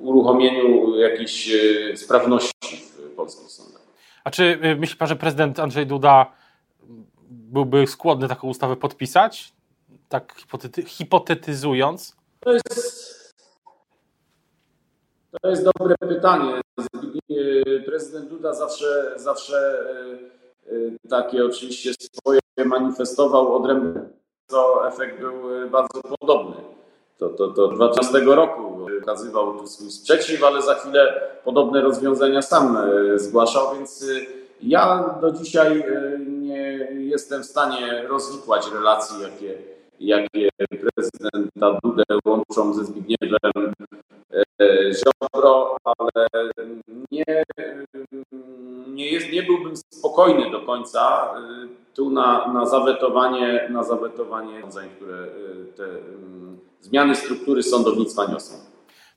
uruchomieniu 0.02 0.96
jakiejś 0.98 1.52
sprawności 1.94 2.76
w 2.76 3.14
polskich 3.16 3.50
sądach. 3.50 3.82
A 4.24 4.30
czy 4.30 4.58
myśli 4.78 4.96
pan, 4.96 5.08
że 5.08 5.16
prezydent 5.16 5.58
Andrzej 5.58 5.86
Duda 5.86 6.32
byłby 7.30 7.86
skłonny 7.86 8.28
taką 8.28 8.48
ustawę 8.48 8.76
podpisać? 8.76 9.52
Tak 10.08 10.34
hipotety 10.38 10.82
hipotetyzując? 10.82 12.16
To 12.40 12.52
jest, 12.52 13.34
to 15.42 15.48
jest 15.48 15.64
dobre 15.64 15.94
pytanie. 15.98 16.60
Prezydent 17.86 18.28
Duda 18.28 18.54
zawsze, 18.54 19.12
zawsze 19.16 19.78
takie 21.10 21.44
oczywiście 21.44 21.90
swoje 22.12 22.40
manifestował 22.64 23.56
odrębnie, 23.56 24.02
to 24.46 24.88
efekt 24.88 25.20
był 25.20 25.32
bardzo 25.70 26.00
podobny. 26.18 26.56
to, 27.18 27.28
to, 27.28 27.48
to 27.48 27.68
2012 27.68 28.34
roku 28.34 28.71
okazywał 29.02 29.58
tu 29.58 29.66
swój 29.66 29.90
sprzeciw, 29.90 30.44
ale 30.44 30.62
za 30.62 30.74
chwilę 30.74 31.20
podobne 31.44 31.80
rozwiązania 31.80 32.42
sam 32.42 32.78
zgłaszał, 33.16 33.74
więc 33.76 34.06
ja 34.62 35.14
do 35.20 35.32
dzisiaj 35.32 35.84
nie 36.28 36.58
jestem 36.98 37.42
w 37.42 37.46
stanie 37.46 38.02
rozwikłać 38.08 38.66
relacji, 38.74 39.16
jakie, 39.22 39.58
jakie 40.00 40.48
prezydenta 40.68 41.78
Dudę 41.82 42.02
łączą 42.24 42.74
ze 42.74 42.84
Zbigniewem 42.84 43.74
Ziobro, 44.92 45.76
ale 45.84 46.28
nie, 47.10 47.24
nie, 48.86 49.10
jest, 49.10 49.32
nie 49.32 49.42
byłbym 49.42 49.76
spokojny 49.76 50.50
do 50.50 50.60
końca 50.60 51.34
tu 51.94 52.10
na, 52.10 52.52
na 52.52 52.66
zawetowanie, 52.66 53.68
na 53.70 53.82
zawetowanie 53.82 54.62
które 54.96 55.26
te 55.76 55.84
mm, 55.84 56.58
zmiany 56.80 57.14
struktury 57.14 57.62
sądownictwa 57.62 58.26
niosą. 58.26 58.71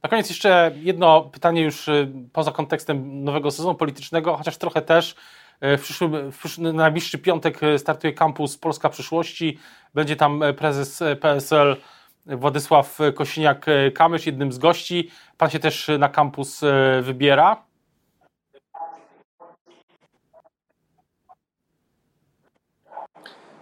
Na 0.05 0.09
koniec 0.09 0.29
jeszcze 0.29 0.71
jedno 0.81 1.21
pytanie 1.21 1.61
już 1.61 1.87
y, 1.87 2.11
poza 2.33 2.51
kontekstem 2.51 3.23
nowego 3.23 3.51
sezonu 3.51 3.75
politycznego, 3.75 4.37
chociaż 4.37 4.57
trochę 4.57 4.81
też. 4.81 5.15
W 5.61 5.81
przyszłym, 5.81 6.31
w 6.31 6.37
przyszłym 6.37 6.75
najbliższy 6.75 7.17
piątek 7.17 7.59
startuje 7.77 8.13
kampus 8.13 8.57
Polska 8.57 8.89
Przyszłości. 8.89 9.59
Będzie 9.93 10.15
tam 10.15 10.43
prezes 10.57 11.03
PSL 11.21 11.77
Władysław 12.25 12.99
Kosiniak-Kamysz, 13.15 14.25
jednym 14.25 14.51
z 14.51 14.57
gości. 14.57 15.11
Pan 15.37 15.49
się 15.49 15.59
też 15.59 15.91
na 15.99 16.09
kampus 16.09 16.61
wybiera. 17.01 17.64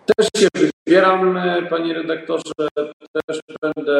Też 0.06 0.28
się 0.38 0.48
wybieram, 0.86 1.40
panie 1.70 1.94
redaktorze. 1.94 2.68
Też 3.28 3.40
będę 3.62 4.00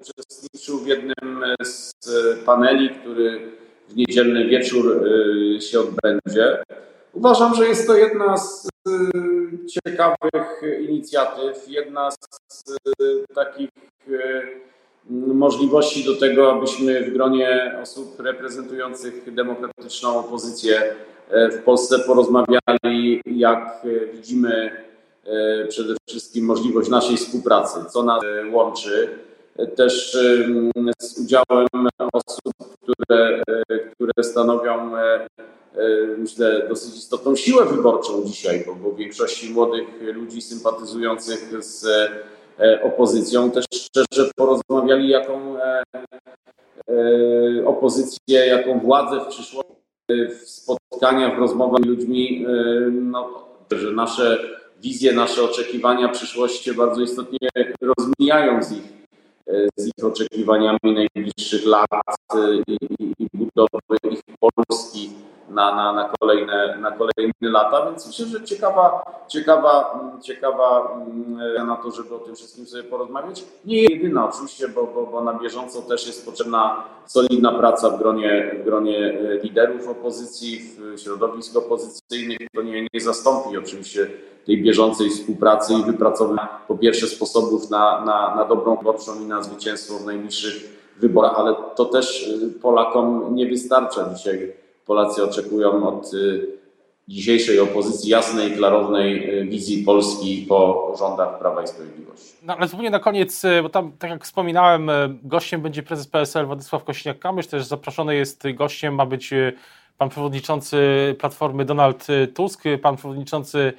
uczestniczył 0.00 0.78
w 0.78 0.86
jednym 0.86 1.44
z 1.62 1.92
paneli, 2.46 2.90
który 2.90 3.40
w 3.88 3.96
niedzielny 3.96 4.44
wieczór 4.44 5.04
się 5.60 5.80
odbędzie. 5.80 6.62
Uważam, 7.12 7.54
że 7.54 7.68
jest 7.68 7.86
to 7.86 7.96
jedna 7.96 8.36
z 8.36 8.68
ciekawych 9.70 10.62
inicjatyw, 10.88 11.68
jedna 11.68 12.10
z 12.48 12.76
takich 13.34 13.70
możliwości 15.34 16.04
do 16.04 16.16
tego, 16.16 16.52
abyśmy 16.52 17.04
w 17.04 17.12
gronie 17.12 17.78
osób 17.82 18.20
reprezentujących 18.20 19.34
demokratyczną 19.34 20.18
opozycję 20.18 20.94
w 21.30 21.62
Polsce 21.64 21.98
porozmawiali, 21.98 23.22
jak 23.26 23.86
widzimy 24.12 24.70
E, 24.70 24.87
przede 25.68 25.94
wszystkim 26.08 26.44
możliwość 26.44 26.88
naszej 26.88 27.16
współpracy, 27.16 27.78
co 27.90 28.02
nas 28.02 28.22
e, 28.24 28.50
łączy. 28.50 29.08
Też 29.76 30.18
z 31.00 31.18
udziałem 31.18 31.68
osób, 32.12 32.52
które, 32.82 33.42
e, 33.48 33.78
które 33.78 34.24
stanowią, 34.24 34.90
myślę, 36.18 36.66
dosyć 36.68 36.96
istotną 36.96 37.36
siłę 37.36 37.64
wyborczą 37.64 38.24
dzisiaj, 38.24 38.64
bo, 38.66 38.74
bo 38.74 38.96
większości 38.96 39.50
młodych 39.50 39.88
ludzi 40.02 40.42
sympatyzujących 40.42 41.64
z 41.64 41.86
opozycją 42.82 43.50
też 43.50 43.64
szczerze 43.74 44.30
porozmawiali, 44.36 45.08
jaką 45.08 45.56
opozycję, 47.66 48.46
jaką 48.46 48.80
władzę 48.80 49.20
w 49.20 49.26
przyszłości 49.26 49.72
w 50.08 50.48
spotkaniach, 50.48 51.36
w 51.36 51.38
rozmowach 51.38 51.82
z 51.82 51.86
ludźmi, 51.86 52.46
no, 52.90 53.48
że 53.70 53.92
nasze 53.92 54.38
wizje, 54.82 55.12
nasze 55.12 55.42
oczekiwania 55.42 56.08
przyszłości 56.08 56.74
bardzo 56.74 57.00
istotnie 57.00 57.48
rozmijają 57.80 58.62
z 58.62 58.72
ich, 58.72 58.82
z 59.76 59.86
ich 59.86 60.04
oczekiwaniami 60.04 60.78
najbliższych 60.84 61.66
lat 61.66 61.90
i, 62.66 62.76
i, 62.98 63.14
i 63.18 63.28
budowy 63.34 63.78
ich 64.10 64.20
Polski 64.40 65.10
na, 65.50 65.74
na, 65.74 65.92
na, 65.92 66.12
kolejne, 66.20 66.78
na 66.80 66.90
kolejne 66.90 67.32
lata, 67.40 67.86
więc 67.86 68.06
myślę, 68.06 68.26
że 68.26 68.44
ciekawa, 68.44 69.02
ciekawa, 69.28 70.00
ciekawa 70.22 70.98
mm, 71.06 71.66
na 71.66 71.76
to, 71.76 71.90
żeby 71.90 72.14
o 72.14 72.18
tym 72.18 72.34
wszystkim 72.36 72.66
sobie 72.66 72.82
porozmawiać. 72.82 73.44
Nie 73.64 73.82
jedyna 73.82 74.28
oczywiście, 74.28 74.68
bo, 74.68 74.86
bo, 74.86 75.06
bo 75.06 75.24
na 75.24 75.34
bieżąco 75.34 75.82
też 75.82 76.06
jest 76.06 76.26
potrzebna 76.26 76.84
solidna 77.06 77.52
praca 77.52 77.90
w 77.90 77.98
gronie, 77.98 78.54
w 78.60 78.64
gronie 78.64 78.98
e, 78.98 79.38
liderów 79.42 79.88
opozycji, 79.88 80.60
w 80.78 81.00
środowisk 81.00 81.56
opozycyjnych. 81.56 82.38
To 82.54 82.62
nie, 82.62 82.82
nie 82.94 83.00
zastąpi 83.00 83.58
oczywiście 83.58 84.10
tej 84.48 84.62
bieżącej 84.62 85.10
współpracy 85.10 85.74
i 85.74 85.84
wypracowania 85.84 86.48
po 86.68 86.78
pierwsze 86.78 87.06
sposobów 87.06 87.70
na, 87.70 88.04
na, 88.04 88.36
na 88.36 88.44
dobrą 88.44 88.76
wyborczą 88.76 89.20
i 89.20 89.24
na 89.24 89.42
zwycięstwo 89.42 89.98
w 89.98 90.06
najbliższych 90.06 90.78
wyborach, 91.00 91.34
ale 91.36 91.54
to 91.76 91.84
też 91.84 92.28
e, 92.28 92.60
Polakom 92.60 93.34
nie 93.34 93.46
wystarcza 93.46 94.14
dzisiaj. 94.14 94.52
Polacy 94.86 95.24
oczekują 95.24 95.88
od 95.88 96.14
y, 96.14 96.46
dzisiejszej 97.08 97.60
opozycji 97.60 98.10
jasnej, 98.10 98.52
klarownej 98.52 99.40
y, 99.40 99.44
wizji 99.44 99.84
Polski 99.84 100.46
po 100.48 100.92
rządach 100.98 101.38
Prawa 101.38 101.62
i 101.62 101.66
Sprawiedliwości. 101.66 102.32
No, 102.42 102.56
ale 102.56 102.68
zupełnie 102.68 102.90
na 102.90 102.98
koniec, 102.98 103.44
y, 103.44 103.62
bo 103.62 103.68
tam, 103.68 103.92
tak 103.98 104.10
jak 104.10 104.24
wspominałem, 104.24 104.90
gościem 105.22 105.62
będzie 105.62 105.82
prezes 105.82 106.06
PSL 106.06 106.46
Władysław 106.46 106.84
Kośniak-Kamysz, 106.84 107.46
też 107.46 107.64
zaproszony 107.64 108.14
jest 108.14 108.42
gościem, 108.54 108.94
ma 108.94 109.06
być 109.06 109.34
pan 109.98 110.08
przewodniczący 110.08 110.78
Platformy 111.18 111.64
Donald 111.64 112.06
Tusk, 112.34 112.62
pan 112.82 112.96
przewodniczący 112.96 113.72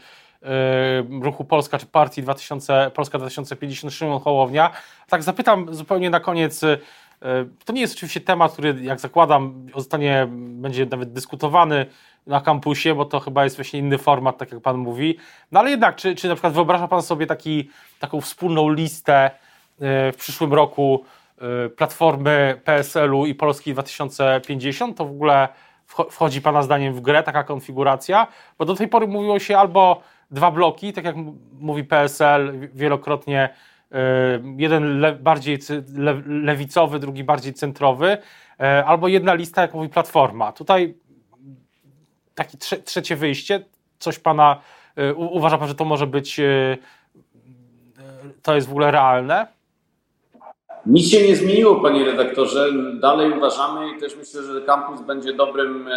ruchu 1.22 1.46
Polska 1.46 1.78
czy 1.78 1.86
partii 1.86 2.24
2000, 2.24 2.92
Polska 2.94 3.18
2050 3.18 3.94
Szymon 3.94 4.20
Hołownia. 4.20 4.72
Tak 5.10 5.24
zapytam 5.24 5.74
zupełnie 5.74 6.10
na 6.10 6.20
koniec, 6.20 6.66
E, 7.22 7.46
to 7.66 7.74
nie 7.74 7.82
jest 7.82 7.96
oczywiście 7.96 8.22
temat, 8.22 8.54
który, 8.54 8.76
jak 8.82 9.00
zakładam, 9.00 9.68
zostanie, 9.76 10.28
będzie 10.32 10.86
nawet 10.86 11.14
dyskutowany 11.14 11.86
na 12.28 12.42
kampusie, 12.42 12.96
bo 12.96 13.06
to 13.06 13.20
chyba 13.20 13.44
jest 13.44 13.56
właśnie 13.56 13.80
inny 13.80 13.98
format, 13.98 14.38
tak 14.38 14.52
jak 14.52 14.62
Pan 14.62 14.78
mówi. 14.78 15.18
No 15.52 15.60
ale 15.60 15.70
jednak, 15.70 15.96
czy, 15.96 16.16
czy 16.16 16.28
na 16.28 16.36
przykład 16.36 16.54
wyobraża 16.54 16.88
Pan 16.88 17.02
sobie 17.02 17.28
taki, 17.28 17.70
taką 18.00 18.22
wspólną 18.22 18.70
listę 18.70 19.16
e, 19.26 19.32
w 20.12 20.16
przyszłym 20.18 20.54
roku 20.54 21.04
e, 21.66 21.70
Platformy 21.70 22.62
PSL-u 22.66 23.26
i 23.26 23.36
Polski 23.36 23.74
2050? 23.74 24.98
To 24.98 25.06
w 25.06 25.12
ogóle 25.12 25.48
wchodzi 26.12 26.42
Pana 26.42 26.64
zdaniem 26.64 26.94
w 26.94 27.02
grę 27.02 27.24
taka 27.24 27.44
konfiguracja? 27.44 28.28
Bo 28.58 28.66
do 28.66 28.76
tej 28.76 28.88
pory 28.88 29.08
mówiło 29.08 29.40
się 29.40 29.58
albo 29.58 30.02
dwa 30.32 30.52
bloki, 30.52 30.94
tak 30.94 31.06
jak 31.06 31.16
mówi 31.60 31.84
PSL 31.84 32.70
wielokrotnie, 32.74 33.50
E, 33.92 34.40
jeden 34.58 35.00
le, 35.00 35.16
bardziej 35.16 35.60
le, 35.94 36.22
lewicowy, 36.28 37.00
drugi 37.00 37.24
bardziej 37.24 37.54
centrowy, 37.54 38.18
e, 38.60 38.86
albo 38.86 39.08
jedna 39.08 39.34
lista, 39.34 39.62
jak 39.62 39.74
mówi 39.74 39.90
Platforma. 39.90 40.52
Tutaj 40.52 40.98
takie 42.36 42.58
trze, 42.58 42.78
trzecie 42.78 43.16
wyjście, 43.16 43.66
coś 44.00 44.20
Pana, 44.20 44.62
e, 44.96 45.14
uważa 45.14 45.58
Pan, 45.58 45.68
że 45.68 45.76
to 45.76 45.86
może 45.86 46.08
być, 46.08 46.42
to 48.42 48.56
jest 48.56 48.68
w 48.68 48.72
ogóle 48.72 48.92
realne? 48.92 49.48
Nic 50.86 51.12
się 51.12 51.28
nie 51.28 51.36
zmieniło, 51.36 51.76
panie 51.76 52.06
redaktorze. 52.06 52.70
Dalej 53.00 53.32
uważamy 53.38 53.92
i 53.92 54.00
też 54.00 54.16
myślę, 54.16 54.44
że 54.44 54.62
kampus 54.62 55.02
będzie 55.02 55.34
dobrym 55.34 55.90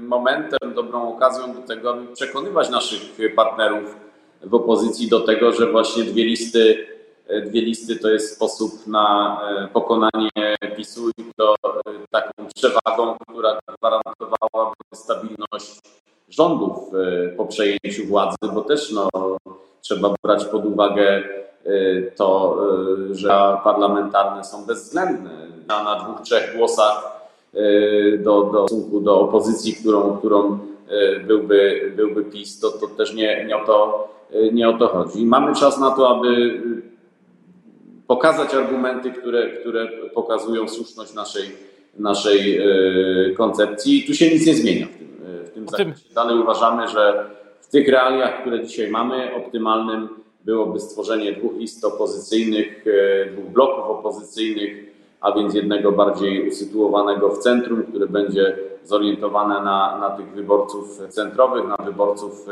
momentem, 0.00 0.74
dobrą 0.74 1.14
okazją 1.16 1.54
do 1.54 1.60
tego, 1.60 1.90
aby 1.90 2.06
przekonywać 2.14 2.70
naszych 2.70 3.00
partnerów 3.36 3.96
w 4.42 4.54
opozycji 4.54 5.08
do 5.08 5.20
tego, 5.20 5.52
że 5.52 5.72
właśnie 5.72 6.04
dwie 6.04 6.24
listy 6.24 6.86
dwie 7.46 7.60
listy 7.60 7.96
to 7.96 8.08
jest 8.08 8.36
sposób 8.36 8.86
na 8.86 9.38
e, 9.50 9.68
pokonanie 9.68 10.56
PiSu 10.76 11.10
i 11.18 11.24
to 11.36 11.54
e, 11.54 11.92
taką 12.10 12.30
przewagą, 12.54 13.16
która 13.28 13.58
gwarantowałaby 13.78 14.76
stabilność 14.94 15.80
rządów 16.28 16.94
e, 16.94 17.28
po 17.28 17.46
przejęciu 17.46 18.06
władzy, 18.06 18.36
bo 18.54 18.62
też 18.62 18.92
no, 18.92 19.08
trzeba 19.80 20.14
brać 20.24 20.44
pod 20.44 20.66
uwagę 20.66 21.22
to, 22.16 22.58
że 23.10 23.56
parlamentarne 23.64 24.44
są 24.44 24.66
bezwzględne. 24.66 25.30
Na 25.68 26.04
dwóch, 26.04 26.20
trzech 26.20 26.56
głosach 26.56 27.28
do, 28.18 28.42
do 28.42 28.66
stosunku 28.68 29.00
do 29.00 29.20
opozycji, 29.20 29.74
którą, 29.74 30.16
którą 30.16 30.58
byłby, 31.26 31.92
byłby 31.96 32.24
PiS, 32.24 32.60
to, 32.60 32.70
to 32.70 32.86
też 32.86 33.14
nie, 33.14 33.44
nie, 33.44 33.56
o 33.56 33.66
to, 33.66 34.08
nie 34.52 34.68
o 34.68 34.72
to 34.72 34.88
chodzi. 34.88 35.26
Mamy 35.26 35.54
czas 35.54 35.80
na 35.80 35.90
to, 35.90 36.16
aby 36.16 36.60
pokazać 38.06 38.54
argumenty, 38.54 39.10
które, 39.10 39.50
które 39.50 39.88
pokazują 40.14 40.68
słuszność 40.68 41.14
naszej, 41.14 41.56
naszej 41.98 42.60
koncepcji. 43.36 43.98
I 43.98 44.06
tu 44.06 44.14
się 44.14 44.30
nic 44.30 44.46
nie 44.46 44.54
zmienia 44.54 44.86
w 44.86 44.98
tym, 44.98 45.44
w 45.44 45.50
tym 45.50 45.68
zakresie. 45.68 46.14
Dalej 46.14 46.38
uważamy, 46.38 46.88
że 46.88 47.30
w 47.60 47.66
tych 47.66 47.88
realiach, 47.88 48.40
które 48.40 48.66
dzisiaj 48.66 48.90
mamy, 48.90 49.34
optymalnym 49.34 50.08
byłoby 50.48 50.80
stworzenie 50.80 51.32
dwóch 51.32 51.56
list 51.56 51.84
opozycyjnych, 51.84 52.84
e, 52.86 53.30
dwóch 53.30 53.44
bloków 53.44 53.84
opozycyjnych, 53.84 54.84
a 55.20 55.32
więc 55.32 55.54
jednego 55.54 55.92
bardziej 55.92 56.48
usytuowanego 56.48 57.28
w 57.30 57.38
centrum, 57.38 57.82
które 57.82 58.06
będzie 58.06 58.58
zorientowane 58.84 59.54
na, 59.54 59.98
na 59.98 60.10
tych 60.10 60.32
wyborców 60.32 61.00
centrowych, 61.08 61.64
na 61.68 61.76
wyborców, 61.76 62.46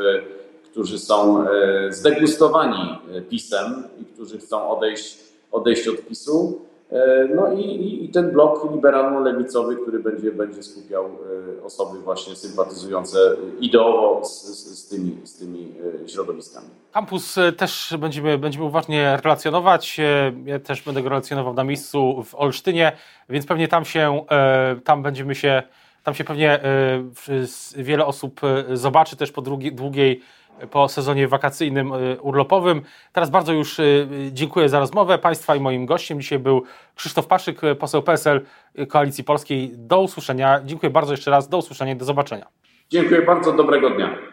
którzy 0.71 0.99
są 0.99 1.45
zdegustowani 1.89 2.97
pisem 3.29 3.83
i 4.01 4.05
którzy 4.05 4.37
chcą 4.37 4.69
odejść 4.69 5.27
odejść 5.51 5.87
od 5.87 6.01
PiSu. 6.01 6.61
E, 6.91 7.27
no 7.35 7.53
i, 7.53 8.05
i 8.05 8.09
ten 8.09 8.31
blok 8.31 8.71
liberalno-lewicowy, 8.71 9.75
który 9.75 9.99
będzie, 9.99 10.31
będzie 10.31 10.63
skupiał 10.63 11.05
e, 11.05 11.63
osoby 11.63 11.99
właśnie 11.99 12.35
sympatyzujące 12.35 13.17
ideowo 13.59 14.25
z, 14.25 14.45
z, 14.45 14.79
z, 14.79 14.89
tymi, 14.89 15.17
z 15.23 15.37
tymi 15.37 15.73
e, 16.05 16.09
środowiskami. 16.09 16.67
Kampus 16.91 17.35
też 17.57 17.95
będziemy, 17.99 18.37
będziemy 18.37 18.65
uważnie 18.65 19.17
relacjonować. 19.23 19.97
Ja 20.45 20.59
też 20.59 20.81
będę 20.81 21.03
go 21.03 21.09
relacjonował 21.09 21.53
na 21.53 21.63
miejscu 21.63 22.23
w 22.23 22.35
Olsztynie, 22.35 22.91
więc 23.29 23.45
pewnie 23.45 23.67
tam 23.67 23.85
się, 23.85 24.25
tam 24.83 25.03
będziemy 25.03 25.35
się, 25.35 25.63
tam 26.03 26.13
się 26.13 26.23
pewnie 26.23 26.59
wiele 27.75 28.05
osób 28.05 28.41
zobaczy 28.73 29.15
też 29.15 29.31
po 29.31 29.41
długiej 29.71 30.21
po 30.71 30.87
sezonie 30.87 31.27
wakacyjnym, 31.27 31.93
y, 31.93 32.21
urlopowym. 32.21 32.81
Teraz 33.13 33.29
bardzo 33.29 33.53
już 33.53 33.79
y, 33.79 34.07
dziękuję 34.31 34.69
za 34.69 34.79
rozmowę 34.79 35.17
Państwa 35.17 35.55
i 35.55 35.59
moim 35.59 35.85
gościem 35.85 36.21
dzisiaj 36.21 36.39
był 36.39 36.63
Krzysztof 36.95 37.27
Paszyk, 37.27 37.61
poseł 37.79 38.03
PSL 38.03 38.41
Koalicji 38.89 39.23
Polskiej. 39.23 39.71
Do 39.73 40.01
usłyszenia. 40.01 40.61
Dziękuję 40.65 40.89
bardzo 40.89 41.13
jeszcze 41.13 41.31
raz. 41.31 41.49
Do 41.49 41.57
usłyszenia 41.57 41.95
do 41.95 42.05
zobaczenia. 42.05 42.47
Dziękuję 42.89 43.21
bardzo. 43.21 43.53
Dobrego 43.53 43.89
dnia. 43.89 44.26